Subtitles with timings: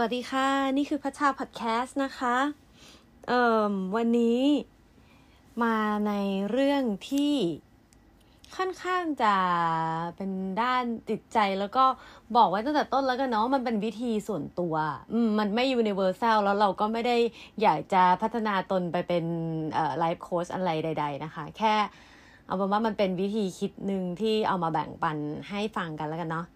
[0.00, 2.36] วัสดีค่ะ นี่คือพัชชาพอดแคสต์นะคะ
[3.28, 4.42] เอ่อวันนี้
[5.62, 5.76] มา
[6.06, 6.12] ใน
[6.50, 7.34] เรื่องที่
[8.56, 9.34] ค่อนข้างจะ
[10.16, 10.30] เป็น
[10.62, 11.84] ด้านจิตใจแล้วก็
[12.36, 14.74] บอกไว้ตั้งแต่ต้นแล้วกันเนาะมันเป็นวิธีส่วนตัว
[15.12, 17.16] อืมมันไม่ universal แล้วเราก็ไม่ได้
[17.62, 19.24] อยากจะพัฒนาตนไปเป็น
[19.74, 21.74] เอ่อไลฟ์โค้ชอะไรใด ๆ นะคะ แค่
[22.46, 25.16] เอาเป็นว่ามันเป็นวิธีคิดหนึ่งที่เอามาแบ่งปัน
[25.48, 26.46] ให้ฟังกันแล้วกันเนาะ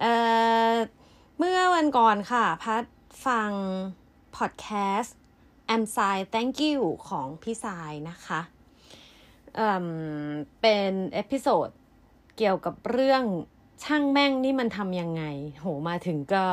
[0.00, 0.12] เอ่
[0.72, 0.74] อ
[1.38, 2.84] เมื่อวันก่อนค่ะ พัด
[3.26, 3.50] ฟัง
[4.36, 4.66] พอดแค
[4.98, 5.16] สต์
[5.72, 8.40] I'm Sai Thank You ของพี่สายนะคะ
[9.54, 9.86] เอ่ม
[10.60, 11.68] เป็น episode
[12.36, 13.22] เกี่ยวกับเรื่อง
[13.84, 15.22] ช่างแม่งนี่มันทำยังไง
[15.60, 16.44] โหมาถึงก็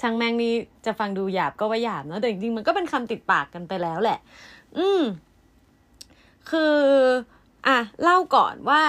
[0.00, 0.52] ช่างแม่งนี่
[0.86, 4.18] จะฟังดูหยาบก็ว่าหยาบเนาะแต่จริงๆมันก็เป็นคำติดปากกันไปแล้วแหละ
[4.78, 5.02] อืม
[6.50, 6.76] คือ
[7.66, 8.82] อะ เล่าก่อนว่า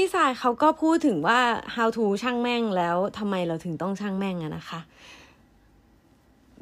[0.00, 1.40] พี่สายเขาก็พูดถึงว่า
[1.74, 4.80] how to ช่างแม่งแล้วทำไมเราถึงต้องช่างแม่งอะนะคะ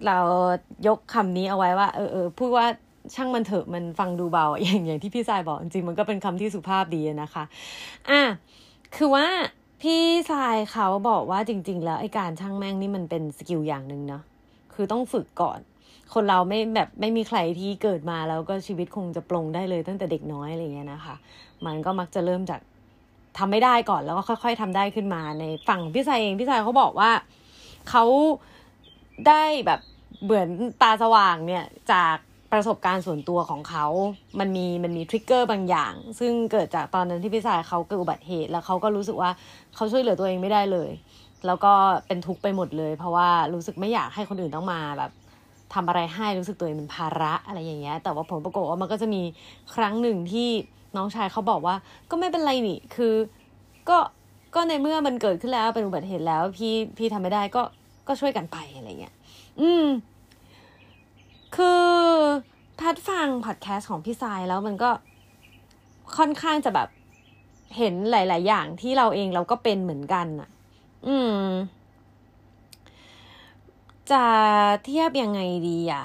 [0.06, 0.18] เรา
[0.86, 2.66] ยกคำนี้เอาไว้ว่าเออเออพูดว่า
[3.14, 7.44] ช่างมันเถอะมันฟังดูเบาอย่างอย่างที่พี่สายบอกจริงมันก็เป็นคำที่สุภาพดีนะคะ
[8.10, 8.22] อะ
[8.96, 9.26] คือว่า
[9.82, 14.22] พี่สายเขาบอกว่าจริง ๆ แล้วไอ้การช่างแม่งนี่มันเป็นสกิลอย่างหนึ่งเนาะ
[14.74, 15.58] คือต้องฝึกก่อน
[16.14, 21.14] คนเราไม่แบบไม่มีใครที่เกิดมาแล้วก็ชีวิตคงจะปลงได้เลยตั้งแต่เด็กน้อยอะไรเงี้ยนะคะ
[21.66, 22.60] มันก็มักจะเริ่มจาก
[23.38, 27.10] ทำไม่ได้ก่อนแล้วก็ค่อย ๆทำได้ขึ้นมาในฝั่งพี่สายเองพี่สายเขาบอกว่า
[27.90, 28.04] เขา
[29.28, 29.80] ได้แบบ
[30.24, 30.48] เหมือน
[30.82, 32.16] ตาสว่างเนี่ยจาก
[32.52, 33.86] ประสบการณ์ส่วนตัวของเขา
[34.38, 39.30] มันมีมันมีทริกเกอร์บางอย่าง ซึ่งเกิดจากตอนนั้นที่พี่สายเขาเกิดอุบัติเหตุ แล้วเขาก็รู้สึกว่า
[39.74, 40.90] เขาช่วยเหลือตัวเองไม่ได้เลย
[41.46, 41.72] แล้วก็
[42.06, 45.10] เป็นทุกข์ไปหมดเลย เพราะว่ารู้สึกไม่อยากให้คนอื่นต้องมาแบบ
[45.74, 49.22] ทำอะไรให้รู้สึกตัวเองเป็นภาระอะไรอย่างเงี้ย แต่ว่าผลปรากฏว่ามันก็จะมี
[49.74, 50.48] ครั้งหนึ่งที่
[50.96, 51.74] น้องชายเขาบอกว่า
[52.10, 53.14] ก็ไม่เป็นไรนี่คือ
[53.88, 53.98] ก็
[54.54, 57.62] ก็ในเมื่อมันเกิดขึ้นแล้วเป็นอุบัติเหตุแล้ว พี่พี่ทำไม่ได้ก็
[58.08, 59.14] ก็ช่วยกันไปอะไรเงี้ย
[59.60, 59.86] อืม
[61.56, 61.84] คือ
[62.80, 64.90] พัดฟังพอดแคสต์ของพี่ทรายแล้วมันก็
[66.16, 66.88] ค่อนข้างจะแบบ
[67.76, 70.48] เห็นหลาย ๆ อย่างที่เราเองเราก็เป็นเหมือนกันอะ
[71.06, 71.32] อืม
[74.12, 74.24] จะ
[74.84, 76.04] เทียบยังไงดีอะ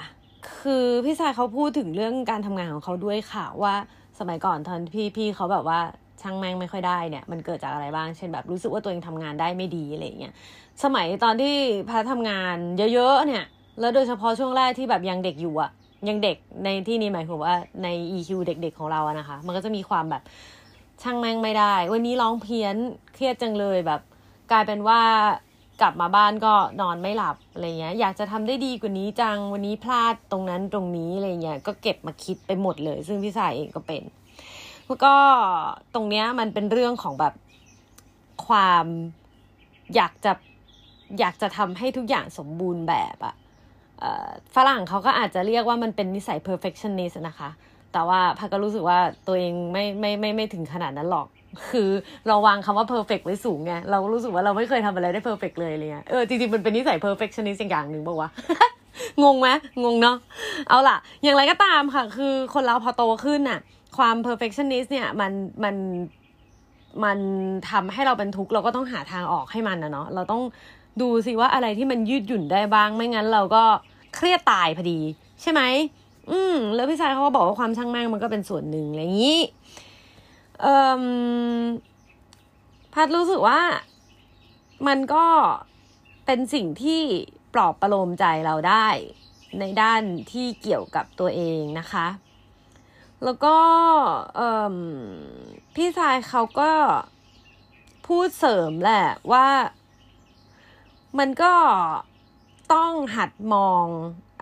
[0.58, 3.74] คือพี่ทรายเขาพูดถึงเรื่องการทำงานของเขาด้วยค่ะว่า
[4.18, 5.80] สมัยก่อนตอนพี่พี่เขาแบบว่า
[6.22, 10.34] ช่างแม่งไม่ค่อยได้เนี่ยมันเกิดจากอะไรบ้าง เช่นแบบรู้สึกว่าตัวเองทำงานได้ไม่ดีอะไรเงี้ย
[10.84, 11.54] สมัยตอนที่
[11.88, 12.56] พัดทำงาน
[12.94, 13.44] เยอะๆเนี่ย
[13.80, 15.70] แล้วโดยเฉพาะช่วงแรกที่แบบยังเด็กอยู่อะ
[16.08, 20.22] ยังเด็กในที่นี้หมายถึงว่าใน EQ เด็กๆของเราอะนะคะ มันก็จะมีความแบบ
[21.02, 22.76] ช่างแม่งไม่ได้ วันนี้ร้องเพี้ยน
[23.14, 24.00] เครียดจังเลยแบบ
[24.50, 25.00] กลายเป็นว่า
[25.82, 34.02] กลับมาบ้านก็นอนไม่หลับอะไรเงี้ยอยากจะทำได้ดีกว่านี้จังวันนี้พลาดตรงนั้นตรงนี้อะไรเงี้ยก็เก็บมาคิดไปหมดเลย ซึ่งพี่สายเองก็เป็น
[34.86, 35.14] แล้วก็
[35.94, 37.34] ตรงเนี้ยมันเป็นเรื่องของแบบ
[38.46, 38.86] ความ
[39.94, 40.32] อยากจะ
[41.18, 43.34] อยากจะทำให้ทุกอย่างสมบูรณ์แบบอะ
[44.54, 47.50] ฝรั่งเขาก็อาจจะเรียกว่ามันเป็นนิสัย perfectionist นะคะ
[47.92, 51.26] แต่ว่าพักก็รู้สึกว่าตัวเองไม่ไม่ไม่ไม่ถึงขนาดนั้นหรอก
[51.70, 51.90] คือ
[52.28, 58.30] เราวางคำว่า perfect ไว้สูงไงเรารู้สึกว่าเราไม่เคยทำอะไรได้ perfect เลยเลยเออจริงๆมันเป็นนิสัย perfectionist อย่างหนึ่งบอกว่า
[59.22, 59.48] งงไหม
[59.84, 60.16] งงเนาะ
[60.68, 63.60] เอาล่ะ อย่างไรก็ตามค่ะ คือคนเราพอโตขึ้นน่ะ
[63.96, 65.32] ความ perfectionist เนี่ยมัน
[65.64, 65.76] มัน
[67.04, 67.18] มัน
[67.70, 70.42] ทำให้เราเป็นทุกข์เราก็ต้องหาทางออกให้มันนะเนาะเราต้อง
[71.02, 73.62] ดูสิว่าอะไรที่มันยืดหยุ่นได้บ้าง ไม่งั้นเราก็
[74.14, 74.98] เครียดตายพอดี
[75.42, 75.62] ใช่ไหม
[76.30, 79.40] อืม แล้วพี่ชายเขาก็บอกว่าความช่างแม่งมันก็เป็นส่วนหนึ่งอะไรอย่างนี้
[80.62, 81.04] เอ่อ
[82.92, 83.60] พัดรู้สึกว่า
[84.86, 85.26] มันก็
[86.26, 87.02] เป็นสิ่งที่
[87.54, 88.86] ปลอบประโลมใจเราได้
[89.60, 90.02] ในด้าน
[90.32, 92.06] ที่เกี่ยวกับตัวเองนะคะ
[93.24, 93.56] แล้วก็
[95.74, 96.72] พี่ชายเขาก็
[98.06, 99.46] พูดเสริมแหละว่า
[101.18, 101.54] มันก็
[102.74, 103.84] ต้องหัดมอง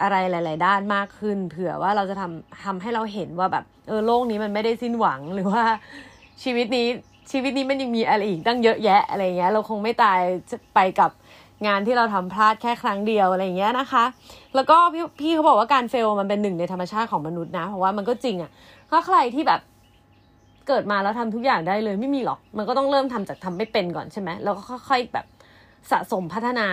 [0.00, 5.64] อะไรหลาย ๆ ด้านมากขึ้น เผื่อว่าเราจะทำทำให้เราเห็นว่าแบบ เออโลกนี้มันไม่ได้สิ้นหวังหรือว่า
[6.42, 6.87] ชีวิตนี้
[7.31, 10.20] ชีวิตนี้มันยังมีอะไรอีกตั้งเยอะแยะอะไรเงี้ย เราคงไม่ตาย
[10.75, 11.10] ไปกับ
[11.66, 14.04] งานที่เราทำพลาดแค่ครั้งเดียวอะไรเงี้ยนะคะ
[14.54, 18.50] แล้วก็พี่พี่เขาบอกว่าการเฟลมันเป็นหนึ่งในธรรมชาติของมนุษย์นะ เพราะว่ามันก็จริงอะ่ะ
[18.90, 19.60] ถ้าใครที่แบบ
[20.69, 25.26] เกิดมาแล้วทำทุกอย่างได้เลยไม่มีหรอก มันก็ต้องเริ่มทำจากทำไม่เป็นก่อนใช่ไหมแล้วก็ค่อยๆแบบ
[25.90, 26.69] สะสมพัฒนา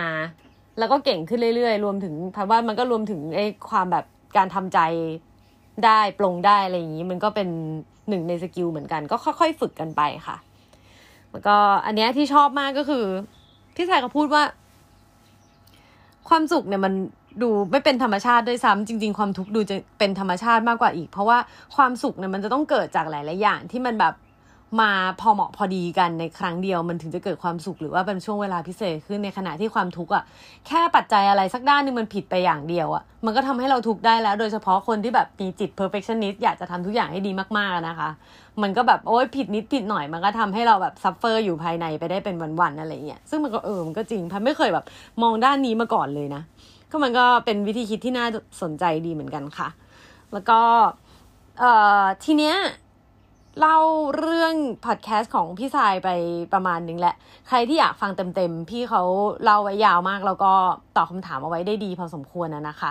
[0.78, 4.04] แล้วก็เก่งขึ้นเรื่อยๆ รวมถึงเพันว่ามันก็รวมถึงไอ้ความแบบ
[4.36, 4.78] การทำใจ
[5.84, 7.48] ได้ปลงได้อะไรอย่างนี้ มันก็เป็น
[8.08, 10.36] หนึ่งในสกิลเหมือนกันก็ค่อย ๆ ฝึกกันไปค่ะ
[11.30, 11.56] แล้วก็
[11.86, 13.04] อันนี้ที่ชอบมากก็คือ
[13.74, 14.42] พี่ชายก็พูดว่า
[16.28, 16.92] ความสุขเนี่ยมัน
[17.42, 21.38] ดูไม่เป็นธรรมชาติด้วยซ้ำจริง ๆ ความทุกข์ดูจะเป็นธรรมชาติมากกว่าอีก เพราะว่า
[21.76, 24.14] ความสุขเนี่ยมันจะต้องเกิดจากหลาย ๆ อย่างที่มันแบบ
[24.80, 30.24] มาพอเหมาะพอดีกันในครั้งเดียวมันถึงจะเกิดความสุขหรือว่าเป็นช่วงเวลาพิเศษขึ้นในขณะที่ความทุกข์อะ
[30.66, 38.10] แค่ปัจจัยอะไรสักด้านนึงมันผิดไปอย่างเดียวอะมันก็ทำให้เราทุกข์ได้แล้ว โดยเฉพาะคนที่แบบมีจิต perfectionist อยากจะทำทุกอย่างให้ดีมากๆนะคะ
[38.62, 44.84] มันก็แบบโอ๊ยผิดนิดผิดหน่อยมันก็ทำให้เราแบบ suffer อยู่ภายในไปได้เป็นวันๆอะไรเงี้ยซึ่งมันก็เออมันก็จริงพัดไม่เคยแบบ
[45.22, 46.42] มองด้านนี้มาก่อนเลยนะ
[46.90, 48.26] ก็มันก็เป็นวิธีคิดที่น่า
[48.62, 49.68] สนใจดีเหมือนกันค่ะ
[50.32, 50.60] แล้วก็
[51.60, 52.56] เอ่อทีเนี้ย
[53.60, 53.78] เล่า
[54.18, 54.54] เรื่อง
[54.86, 56.08] พอดแคสต์ของพี่สายไป
[56.52, 57.14] ประมาณนึงแหละ
[57.48, 59.02] ใครที่อยากฟังเต็มๆ พี่เขา
[59.44, 60.52] เล่าไว้ยาวมากแล้วก็
[60.96, 62.90] ตอบคำถามเอาไว้ได้ดีพอสมควรนะนะคะ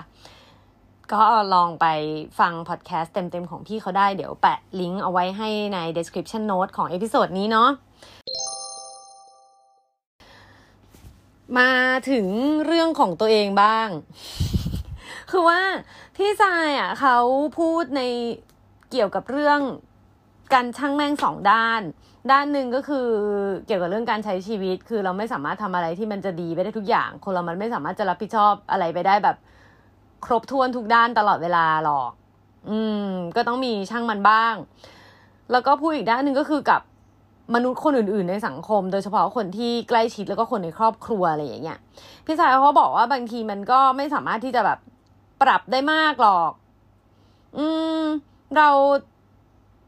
[1.14, 1.24] ก็
[1.54, 1.86] ลองไป
[2.40, 7.70] ฟังพอดแคสต์เต็มๆ ของพี่เขาได้เดี๋ยวแปะลิงก์เอาไว้ให้ใน description note ของ episode นี้เนาะ
[11.60, 11.72] มา
[12.10, 12.28] ถึง
[12.66, 13.88] เรื่องของตัวเองบ้าง
[15.31, 15.62] คือว่า
[16.16, 17.18] พี่ทรายอะเขา
[17.58, 18.02] พูดใน
[18.92, 19.60] เกี่ยวกับเรื่อง
[20.54, 21.82] การช่างแม่งสองด้าน
[22.32, 23.08] ด้านหนึ่งก็คือ
[23.66, 29.38] เกี่ยวกับเรื่องการใช้ชีวิต คือเราไม่สามารถทำอะไรที่มันจะดีไปได้ทุกอย่าง คนเรามันไม่สามารถจะรับผิดชอบอะไรไปได้แบบ
[30.26, 32.12] ครบถ้วนทุกด้านตลอดเวลาหรอก
[32.70, 32.78] อื
[33.08, 34.56] ม ก็ต้องมีช่างมันบ้าง
[35.52, 36.82] แล้วก็พูดอีกด้านหนึ่งก็คือกับ
[37.56, 41.80] มนุษย์คนอื่น ๆ ในสังคม โดยเฉพาะคนที่ใกล้ชิดแล้วก็คนในครอบครัวอะไรอย่างเงี้ย
[42.26, 44.80] พี่ชายเขาบอกว่าบางทีมันก็ไม่สามารถที่จะแบบ
[45.42, 46.52] ปรับได้มากหรอก
[47.58, 47.66] อื
[48.02, 48.04] ม
[48.58, 48.70] เรา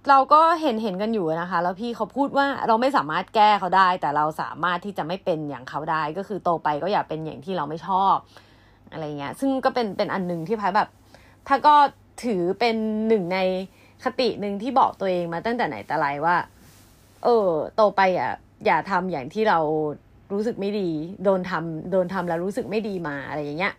[0.07, 8.16] เราก็เห็นเห็นกันอยู่นะคะ แล้วพี่เขาพูดว่าเราไม่สามารถแก้เขาได้ แต่เราสามารถที่จะไม่เป็นอย่างเขาได้ ก็คือโตไปก็อย่าเป็นอย่างที่เราไม่ชอบ
[8.92, 10.90] อะไรเงี้ย ซึ่งก็เป็นเป็นอันหนึ่งที่พายแบบ
[11.48, 11.75] พายก็
[12.24, 12.75] ถือเป็น
[13.07, 13.40] หนึ่งใน
[14.04, 16.36] คติหนึ่งที่บอกตัวเองมาตั้งแต่ไหนแต่ไรว่า
[17.24, 18.31] เออ โตไปอะ
[18.66, 19.60] อย่าทำอย่างที่เรา
[20.34, 20.90] รู้สึกไม่ดี
[21.24, 23.74] โดนทำโดนทำแล้วรู้สึกไม่ดีมาอะไรอย่างเงี้ย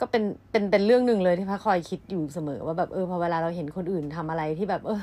[0.00, 5.00] ก็เป็นเป็นเป็นเรื่องหนึ่งเลยที่พระคอยคิดอยู่เสมอ ว่าแบบเออพอเวลาเราเห็นคนอื่นทำอะไรที่แบบ เออ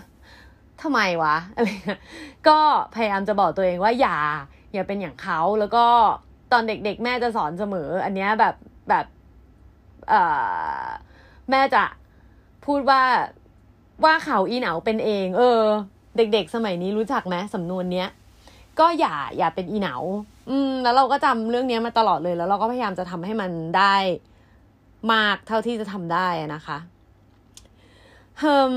[0.81, 1.67] ทำไมวะอะไร
[2.47, 2.59] ก็
[2.95, 4.17] พยายามจะบอกตัวเองว่าอย่า
[4.73, 5.85] อย่าเป็นอย่างเขาแล้วก็
[6.51, 8.55] ตอนเด็กๆ แม่จะสอนเสมอ อันเนี้ยแบบ
[8.89, 9.05] แบบ
[10.09, 10.13] เอ
[10.81, 10.85] อ
[11.49, 11.83] แม่จะ
[12.65, 13.01] พูดว่า
[14.03, 15.61] ว่าเขาอีเหนาเป็นเอง เออ
[16.17, 18.09] เด็กๆ สมัยนี้รู้จักไหมสำนวนเนี้ย
[18.79, 19.95] ก็อย่าอย่าเป็นอีเหนา
[20.49, 23.95] อืม แล้วเราก็จำเรื่องนี้มาตลอดเลยแล้วเราก็พยายามจะทำให้มันได้
[25.13, 26.77] มากเท่าที่จะทำได้นะคะ
[28.39, 28.73] เฮิม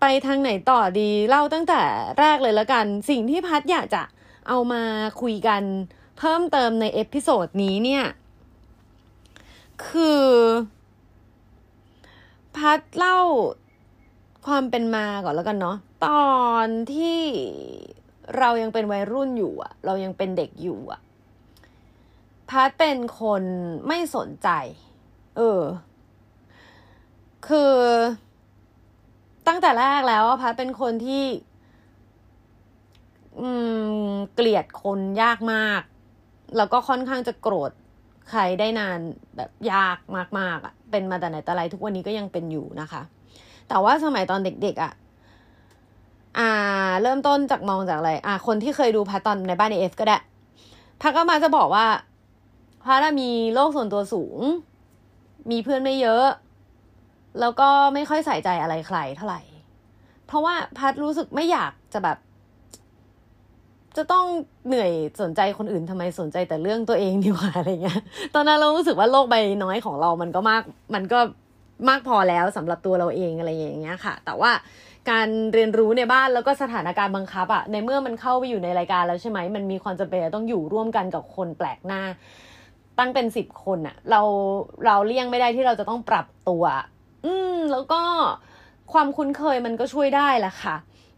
[0.00, 1.82] ไปทางไหนต่อดีเล่าตั้งแต่
[2.18, 4.02] แรกเลยแล้วกัน สิ่งที่พัดอยากจะ
[4.48, 4.82] เอามา
[5.22, 5.62] คุยกัน
[6.18, 8.04] เพิ่มเติมใน episode นี้เนี่ย
[9.86, 10.24] คือ
[12.56, 13.18] พัดเล่า
[14.46, 15.76] ความเป็นมาก่อนแล้วกันเนาะ
[16.06, 17.20] ตอนที่
[18.38, 21.00] เรายังเป็นวัยรุ่นอยู่อะเรายังเป็นเด็กอยู่อะ
[22.50, 23.42] พัดเป็นคน
[23.86, 24.48] ไม่สนใจ
[25.36, 25.62] เออ
[27.46, 27.74] คือ
[29.46, 31.24] ตั้งแต่แรกแล้วพัดเป็นคนที่
[33.40, 33.48] อื
[34.08, 35.82] ม เกลียดคนยากมาก
[36.56, 37.70] แล้วก็ค่อนข้างจะโกรธ
[38.30, 38.98] ใครได้นาน
[39.36, 39.98] แบบยาก
[40.38, 43.02] มากๆอะ่ะ เป็นมาแต่ไหนแต่ไรทุกวันนี้ก็ยังเป็นอยู่นะคะ
[43.68, 44.92] แต่ว่าสมัยตอนเด็ก ๆอะ่ะ
[46.38, 46.50] อ่า
[47.02, 50.18] เริ่มต้นจากมองจากอะไร อ่า คนที่เคยดูพัดตอนในบ้านเอฟก็ได้
[51.00, 51.86] พัดก็มาจะบอกว่า
[52.84, 54.40] พัดมีโลกส่วนตัวสูง
[55.50, 56.26] มีเพื่อนไม่เยอะ
[57.40, 59.40] แล้วก็ไม่ค่อยใส่ใจอะไรใครเท่าไหร่
[60.26, 62.18] เพราะว่าพัดรู้สึกไม่อยากจะแบบ
[63.96, 64.26] จะต้อง
[64.66, 68.00] เหนื่อยสนใจคนอื่นทำไมสนใจแต่เรื่องตัวเองดีกว่าอะไรเงี้ย
[68.34, 70.62] ตอนนั้นเรารู้สึกว่าโลกใบน้อยของเรามันก็มาก
[70.94, 71.18] มันก็
[71.88, 74.52] มากพอแล้วสำหรับตัวเราเองอะไรอย่างเงี้ยค่ะ แต่ว่า
[75.10, 82.02] การเรียนรู้ในบ้านแล้วก็สถานการณ์บังคับอะในเมื่อมันเข้าไปอยู่ในรายการแล้วใช่ไหมมันมีความจำเป็นต้องอยู่ร่วมกันกับคนแปลกหน้า
[82.98, 84.20] ตั้งเป็นสิบคนอะเรา
[84.86, 86.64] เราเลี่ยงไม่ได้ที่เราจะต้องปรับตัว
[87.24, 88.00] อืม แล้วก็
[88.92, 90.76] ความคุ้นเคยมันก็ช่วยได้แหละค่ะ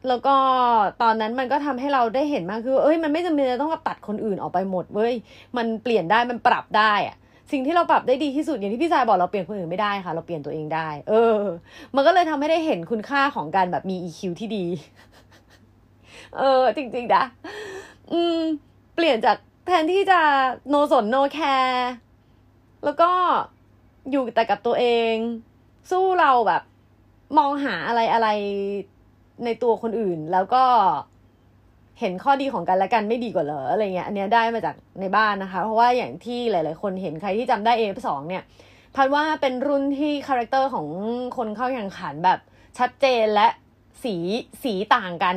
[0.08, 0.36] แล้วก็
[1.02, 5.14] ตอนนั้นมันก็ทำให้เราได้เห็นมากคือเอ้ยมันไม่จำเป็นจะต้องตัดคนอื่นออกไปหมดเว้ย
[5.56, 7.16] มันเปลี่ยนได้มันปรับได้อะ
[7.52, 11.40] สิ่งที่เราปรับได้ดีที่สุดอย่างที่พี่ชายบอกเราเปลี่ยนคนอื่นไม่ได้ค่ะ เราเปลี่ยนตัวเองได้ เออ
[11.94, 14.64] มันก็เลยทำให้ได้เห็นคุณค่าของการแบบมี EQ ที่ดี
[16.38, 17.24] เออ จริงๆนะ
[18.12, 18.38] อืม
[18.94, 20.20] เปลี่ยนจาก แทนที่จะ
[20.68, 21.88] โนสนโนแคร์
[22.84, 23.10] แล้วก็
[24.10, 25.14] อยู่แต่กับตัวเอง
[25.90, 26.62] สู้เราแบบ
[27.38, 28.28] มองหาอะไรอะไร
[29.44, 30.64] ในตัวคนอื่น แล้วก็
[32.00, 38.42] เห็นข้อดีของกันและกันไม่ดีกว่าเหรออะไรเงี้ยอันเนี้ยได้มาจากในบ้านนะคะ เพราะว่าอย่างที่หลาย ๆ คนเห็นใครที่จำได้ AF สองเนี่ย
[38.94, 40.86] พัดว่าเป็นรุ่นที่ character ของ
[41.36, 42.38] คนเข้าแข่งขันแบบ
[42.78, 43.48] ชัดเจนและ
[44.04, 44.14] สี
[44.62, 45.36] สีต่างกัน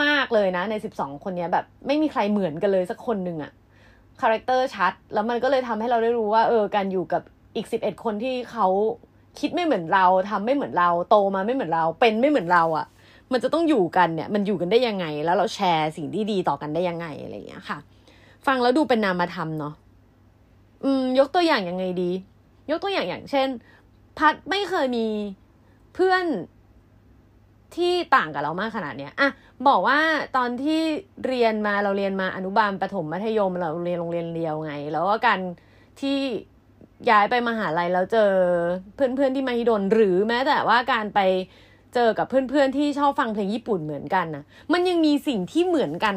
[0.00, 3.52] มาก ๆ เลยนะ ในสิบสองคนนี้แบบไม่มีใครเหมือนกันเลยสักคนหนึ่งอะ
[4.20, 7.22] character ชัด แล้วมันก็เลยทำให้เราได้รู้ว่า เออการอยู่กับ
[7.56, 8.66] อีกสิบเอ็ดคนที่เขา
[9.40, 12.86] คิดไม่เหมือนเราทำไม่เหมือนเราโตมาไม่เหมือนเรา เป็นไม่เหมือนเราอะ
[13.32, 17.78] มันจะต้องอยู่กันเนี่ย มันอยู่กันได้ยังไง แล้วเราแชร์สิ่งที่ดีต่อกันได้ยังไงอะไรอย่างเงี้ยค่ะ
[18.46, 19.74] ฟังแล้วดูเป็นนามธรรมเนาะ
[20.84, 22.10] อืม ยกตัวอย่างยังไงดี
[22.70, 23.48] ยกตัวอย่างอย่างเช่น
[24.18, 25.06] พัดไม่เคยมี
[25.94, 26.24] เพื่อน
[27.76, 29.30] ที่ต่างกับเรามากขนาดเนี้ยอะ
[29.68, 29.98] บอกว่า
[30.36, 30.80] ตอนที่
[31.26, 35.40] เรียนมาเราเรียนมาอนุบาลประถมมัธยมเราเรียนโรงเรียนเดียวไง แล้วก็การ
[36.00, 36.16] ที่
[37.10, 38.30] ย้ายไปมหาลัยแล้วเจอ
[38.94, 41.20] เพื่อนๆที่มหิดลหรือแม้แต่ว่าการไป
[41.94, 46.14] เจอกับเพื่อนๆที่ชอบฟังเพลงญี่ปุ่นเหมือนกันนะมันยังมีสิ่งที่เหมือนกัน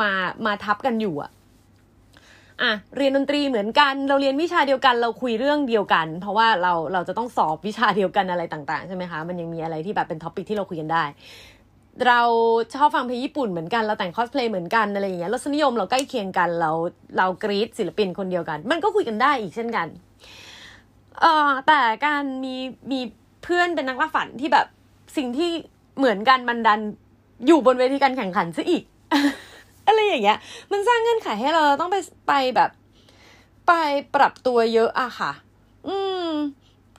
[0.00, 0.10] มา
[0.46, 1.30] มาทับกันอยู่อะ
[2.62, 11.04] อะเรียนดนตรีเหมือนกัน เราเรียนวิชาเดียวกันเราคุยเรื่องเดียวกัน เพราะว่าเราเราจะต้องสอบวิชาเดียวกันอะไรต่างๆใช่ไหมคะมันยังมีอะไรที่แบบเป็น topic ที่เราคุยกันได้
[12.06, 12.20] เรา
[12.74, 16.70] ชอบฟังเพลงญี่ปุ่นเหมือนกันเราแต่งคอสเพลย์เหมือนกันอะไรอย่างเงี้ยรสนิยมเราใกล้เคียงกันเรา
[17.18, 19.86] เรากรีดศิลปินคนเดียวกัน มันก็คุยกันได้อีกเช่นกัน
[21.20, 22.56] เอ่อแต่การมี
[22.90, 23.00] มี
[23.44, 24.66] เพื่อนเป็นนักล่าฝันที่แบบ
[25.16, 25.50] สิ่งที่
[25.98, 26.80] เหมือนกันมันดัน
[27.46, 28.82] อยู่บนเวทีการแข่งขันซะอีก
[29.86, 30.38] อะไรอย่างเงี้ย
[30.72, 31.96] มันสร้างเงื่อนไขให้เราต้องไป
[32.28, 32.70] ไปแบบ
[33.66, 33.72] ไป
[34.14, 35.32] ปรับตัวเยอะอะค่ะ
[35.88, 35.96] อื
[36.28, 36.30] ม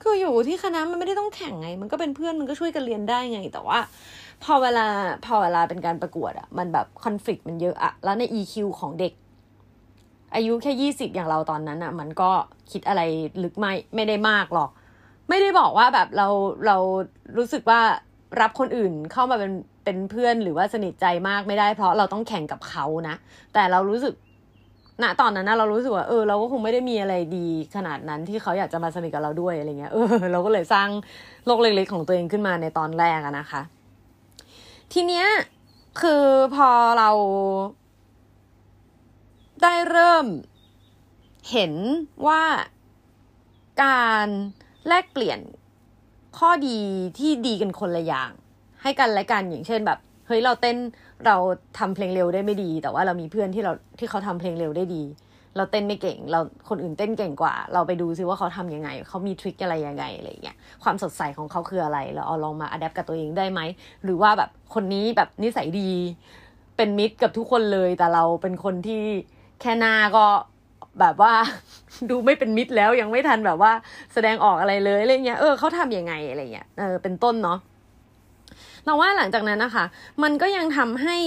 [0.02, 3.80] คืออยู่ที่คณะมันไม่ได้ต้องแข่งไง มันก็เป็นเพื่อนมันก็ช่วยกันเรียนได้ไง แต่ว่า
[4.44, 4.88] พอเวลา
[5.26, 9.14] พอเวลาเป็นการประกวดอะมันแบบคอนฟ lict มันเยอะอะแล้วใน EQ ของเด็ก
[10.36, 12.32] อายุแค่ยี่สิบอย่างเราตอนนั้นอะมันก็
[12.72, 13.02] คิดอะไร
[13.44, 14.70] ลึกไม่ไม่ได้มากหรอก
[15.30, 16.28] ไม่ได้บอกว่าแบบเรา
[16.66, 16.78] เรา
[17.38, 17.82] รู้สึกว่า
[18.42, 19.52] รับคนอื่นเข้ามาเป็น
[19.88, 23.16] เป็นเพื่อนหรือว่าสนิทใจมากไม่ได้ เพราะเราต้องแข่งกับเขานะ
[23.54, 24.14] แต่เรารู้สึก
[25.04, 30.90] ณตอนนั้นนะเรารู้สึกว่าเออเราก็คงไม่ได้มีอะไรดีขนาดนั้นที่เขาอยากจะมาสนิทกับเราด้วยอะไรเงี้ยเออเราก็เลยสร้าง
[31.46, 33.62] โลกเล็กๆของตัวเองขึ้นมาในตอนแรกอะนะคะ
[34.94, 35.28] ทีเนี้ย
[36.02, 36.26] คือ
[36.56, 37.10] พอเรา
[39.64, 40.26] ได้เริ่ม
[41.52, 41.74] เห็น
[42.28, 42.44] ว่า
[43.84, 44.28] การ
[44.88, 45.40] แลกเปลี่ยน
[46.38, 46.80] ข้อดี
[47.18, 48.32] ที่ดีกันคนละอย่าง
[48.82, 50.78] ให้กันและกันอย่างเช่นแบบเฮ้ยเราเต้น
[51.26, 51.36] เรา
[51.80, 55.04] ทำเพลงเร็วได้ไม่ดี แต่ว่าเรามีเพื่อนที่เราที่เขาทำเพลงเร็วได้ดี
[55.58, 63.62] เราเต้นไม่เก่ง เราคนอื่นเต้นเก่งกว่า เราไปดูซิว่าเขาทำยังไง เขามีทริคอะไรยังไงอะไรเงี้ยความสดใสของเขาคืออะไร เราเอาลองมาอัดแอปกับตัวเองได้ไหม
[64.04, 65.92] หรือว่าแบบคนนี้แบบนิสัยดี
[66.78, 69.02] เป็นมิตรกับทุกคนเลย แต่เราเป็นคนที่
[69.62, 70.26] แค่หน้าก็
[71.00, 71.34] แบบว่า
[72.10, 73.72] ดูไม่เป็นมิตรแล้วยังไม่ทันแบบว่า
[74.14, 77.60] แสดงออกอะไรเลยอะไรเงี้ยเออเขาทำยังไงอะไรเงี้ยเออเป็นต้นเนาะ
[78.88, 79.86] เราว่าหลังจากนั้นนะคะ
[80.24, 81.18] มันก็ยังทำให้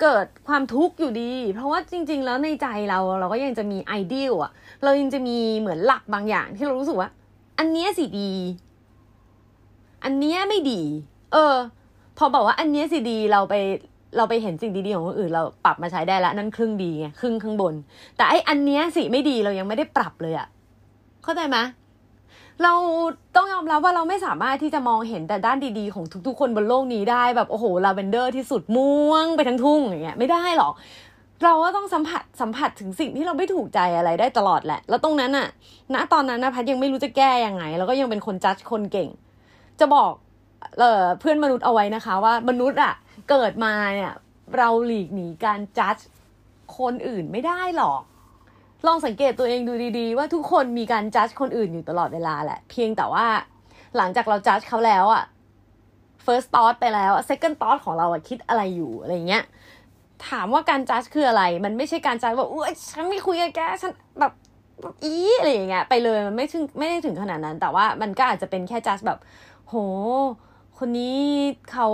[0.00, 4.52] เกิดความทุกข์อยู่ดี เพราะว่าจริง ๆ แล้วในใจเราเราก็ยังจะมีไอเดียอะ
[4.84, 7.08] เรายังจะมีเหมือนหลักบางอย่างที่เรารู้สึกว่า
[7.58, 8.32] อันเนี้ยสิดี
[10.04, 10.82] อันเนี้ยไม่ดี
[11.32, 11.54] เออ
[12.18, 13.54] พอบอกว่าอันเนี้ยสิดีเราไป
[14.16, 17.74] เราไปเห็นสิ่งดีๆของคนอื่นเราปรับมาใช้ได้แล้วนั่นครึ่งดีไงครึ่งข้างบน
[18.16, 20.48] แต่ไออันเนี้ยสิไม่ดีเรายังไม่ได้ปรับเลยอะ
[21.24, 21.58] เข้าใจไหม
[22.62, 22.74] เรา
[23.36, 30.72] ต้องยอมรับว่าเราไม่สามารถที่จะมองเห็นแต่ด้านดีๆ ของทุกๆ คนบนโลกนี้ได้แบบโอ้โหลาเวนเดอร์ที่สุดม่วงไปทั้งทุ่งอย่างเงี้ยไม่ได้หรอก
[31.44, 35.48] เราก็ต้องสัมผัสสัมผัสถึงสิ่งที่เราไม่ถูกใจอะไรได้ตลอดแหละ แล้วตรงนั้นอะ
[35.94, 39.08] ณตอนนั้นนะพัดยังไม่รู้จะแก้ยังไง แล้วก็ยังเป็นคนจัดคนเก่ง
[39.80, 40.12] จะบอก
[40.78, 42.94] เออเพื่อนมนุษย์เอาไว้นะคะ ว่ามนุษย์อะ
[43.30, 44.12] เกิดมาเนี่ย
[44.56, 45.96] เราหลีกหนีการจัด
[46.78, 48.00] คนอื่นไม่ได้หรอก
[48.86, 53.26] ลองสังเกตตัวเองดูดีๆ ว่าทุกคนมีการจัดคนอื่นอยู่ตลอดเวลาแหละ เพียงแต่ว่า
[53.96, 55.24] หลังจากเราจัดเขาแล้วอะ
[56.24, 59.44] first thought ไปแล้ว second thought ของเราอะคิดอะไรอยู่อะไรเงี้ย
[60.28, 64.32] ถามว่าการจัดคืออะไร มันไม่ใช่การจัดว่าอุ้ยฉันไม่คุยกับแกฉันแบบ
[65.04, 69.18] อีอะไรอย่างเงี้ยไปเลยมันไม่ถึงไม่ได้ถึงขนาดนั้น แต่ว่ามันก็อาจจะเป็นแค่จัดแบบ
[69.68, 69.74] โห
[70.80, 71.18] คนนี้
[71.72, 71.88] เขา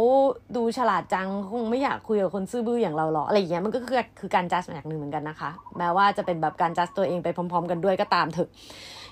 [0.57, 8.49] ดูฉลาดจังคงไม่อยากคุยกับคนซื่อบื้ออย่างเราหรอกอะไรอย่างเงี้ยมันก็คือคือการจัดอย่างหนึ่งเหมือนกันนะคะ แม้ว่าจะเป็นแบบการจัดตัวเองไปพร้อม ๆ กันด้วยก็ตามเถอะ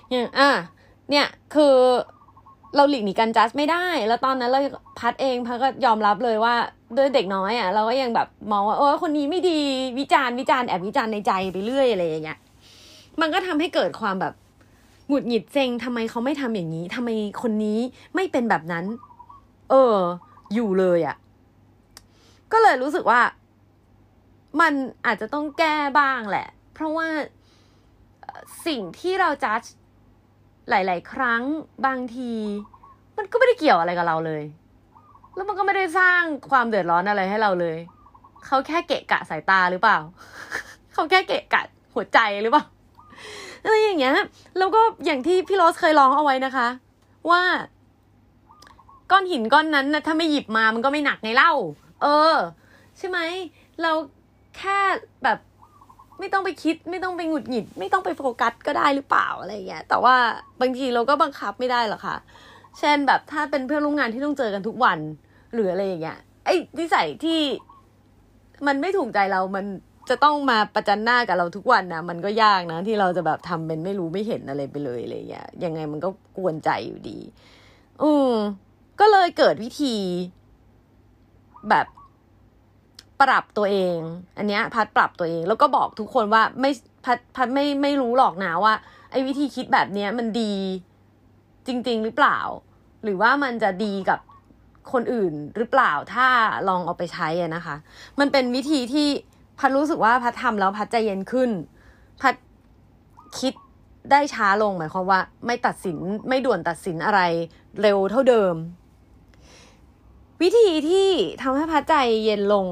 [0.09, 0.49] อย่างอะ
[1.09, 1.25] เนี่ย
[1.55, 1.75] คือ
[2.75, 4.61] เราหลีกหนีการจัดไม่ได้ แล้วตอนนั้นเรา
[4.99, 6.55] พัดเองพัดก็ยอมรับเลยว่า
[6.97, 9.59] ด้วยเด็กน้อยอะเราก็ยังแบบมองว่าโอ้คนนี้ไม่ดี
[9.99, 12.39] วิจารณ์วิจารณ์แอบวิจารณ์ในใจไปเรื่อยอะไรอย่างเงี้ย
[13.21, 14.33] มันก็ทำให้เกิดความแบบ
[15.07, 17.09] หงุดหงิดเซ็งทำไมเขาไม่ทำอย่างนี้ทำไม
[17.41, 17.79] คนนี้
[18.15, 18.85] ไม่เป็นแบบนั้น
[19.71, 19.97] เออ
[20.53, 21.15] อยู่เลยอะ่ะ
[22.51, 23.21] ก็เลยรู้สึกว่า
[24.61, 24.73] มัน
[25.05, 27.07] อาจจะต้องแก้บ้างแหละ เพราะว่า
[28.67, 29.61] สิ่งที่เราจัด
[30.69, 31.43] หลาย ๆ ครั้ง
[31.85, 32.33] บางที
[33.17, 34.43] มันก็ไม่ได้เกี่ยวอะไรกับเราเลย
[35.35, 37.77] แล้วมันก็ไม่ได้สร้างความเดือดร้อนอะไรให้เราเลย
[38.45, 39.97] เขาแค่เกะกะสายตาหรือเปล่า
[40.93, 41.61] เขาแค่เกะกะ
[41.93, 42.65] หัวใจหรือเปล่า
[43.63, 44.13] อะไรอย่างเงี้ย
[44.57, 46.67] แล้วก็อย่างที่พี่โรสเคยร้องเอาไว้นะคะ
[47.29, 47.41] ว่า
[49.11, 51.53] ก้อนหินก้อนนั้นนะถ้าไม่หยิบมามันก็ไม่หนักไงเล่า
[52.01, 52.35] เออ
[52.97, 53.19] ใช่ไหม
[53.81, 53.91] เรา
[54.57, 54.79] แค่
[55.23, 55.39] แบบ
[56.19, 60.15] ไม่ต้องไปคิดไม่ต้องไปหงุดหงิด ไม่ต้องไปโฟกัสก็ได้หรือเปล่าอะไรเงี้ยแต่ว่า
[60.61, 62.17] บางทีเราก็บังคับไม่ได้หรอกค่ะ
[62.79, 64.99] เช่นแบบถ้าเป็นเพื่อนร่วมงานที่ต้องเจอกันทุกวัน
[65.53, 67.41] หรืออะไรอย่างเงี้ยไอ้นิสัยที่
[68.67, 69.65] มันไม่ถูกใจเรามัน
[70.09, 77.19] จะต้องมาประจันหน้ากับเราทุกวันนะมันก็ยากนะ ที่เราจะแบบทำเป็นไม่รู้ไม่เห็นอะไรไปเลยอะไรอย่างเงี้ยยังไงมันก็กวนใจอยู่ดี
[78.03, 78.31] อืม
[79.01, 79.95] ก็เลยเกิดวิธี
[81.69, 81.87] แบบ
[83.21, 83.97] ปรับตัวเอง
[84.37, 86.71] อันเนี้ยพัดปรับตัวเอง แล้วก็บอกทุกคนว่าไม่
[87.05, 88.73] พัดพัดไม่ไม่รู้หรอกนะว่า
[89.11, 90.53] ไอ้วิธีคิดแบบเนี้ยมันดี
[91.67, 92.39] จริง ๆ หรือเปล่า
[93.03, 94.19] หรือว่ามันจะดีกับ
[94.91, 96.27] คนอื่นหรือเปล่าถ้า
[96.67, 97.75] ลองเอาไปใช้นะคะ
[98.19, 99.07] มันเป็นวิธีที่
[99.59, 101.49] พัดรู้สึกว่าพัดทำแล้วพัดใจเย็นขึ้น
[102.21, 102.35] พัด
[103.39, 103.53] คิด
[104.11, 105.97] ได้ช้าลงหมายความว่า ไม่ตัดสิน
[106.29, 107.21] ไม่ด่วนตัดสินอะไร
[107.81, 108.55] เร็วเท่าเดิม
[110.41, 111.09] วิธีที่
[111.41, 112.65] ทำให้พัดใจเย็นลง